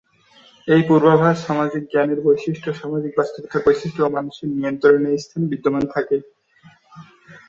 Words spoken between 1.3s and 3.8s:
সামাজিক জ্ঞানের বৈশিষ্ট, সামাজিক বাস্তবতার